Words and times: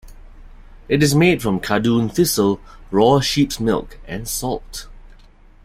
It 0.89 1.03
is 1.03 1.13
made 1.13 1.43
from 1.43 1.59
cardoon 1.59 2.09
thistle, 2.09 2.59
raw 2.89 3.19
sheep's 3.19 3.59
milk 3.59 3.99
and 4.07 4.27
salt. 4.27 4.87